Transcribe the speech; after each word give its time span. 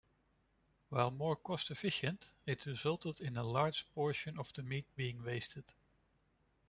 While 0.89 1.11
more 1.11 1.35
cost-efficient, 1.35 2.31
it 2.47 2.65
resulted 2.65 3.19
in 3.21 3.37
a 3.37 3.43
large 3.43 3.87
portion 3.91 4.39
of 4.39 4.51
the 4.53 4.63
meat 4.63 4.87
being 4.95 5.23
wasted. 5.23 5.65